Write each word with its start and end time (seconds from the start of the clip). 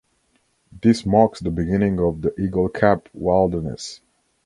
This 0.81 1.05
marks 1.05 1.41
the 1.41 1.51
beginning 1.51 1.99
of 1.99 2.23
the 2.23 2.33
Eagle 2.41 2.69
Cap 2.69 3.07
Wilderness. 3.13 4.01